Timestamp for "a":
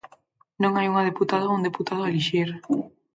2.03-2.09